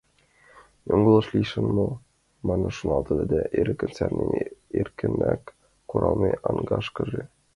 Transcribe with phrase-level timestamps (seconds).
[0.87, 1.89] «Йоҥылыш лийшаш ала мо»,—
[2.47, 5.41] манын шоналта да, эркын савырнен, эркынак
[5.89, 6.75] куралме аҥашкыже
[7.25, 7.27] ошкылеш.